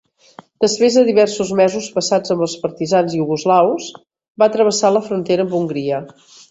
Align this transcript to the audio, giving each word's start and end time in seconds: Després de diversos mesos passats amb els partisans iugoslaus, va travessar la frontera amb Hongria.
Després 0.63 0.95
de 0.99 1.03
diversos 1.09 1.51
mesos 1.59 1.91
passats 1.99 2.35
amb 2.37 2.47
els 2.47 2.57
partisans 2.65 3.19
iugoslaus, 3.21 3.93
va 4.45 4.53
travessar 4.59 4.97
la 4.99 5.09
frontera 5.11 5.49
amb 5.49 5.59
Hongria. 5.63 6.07